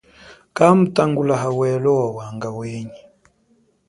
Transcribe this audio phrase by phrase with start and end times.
[0.57, 3.01] Kamutangula hawelo wawanga wenyi.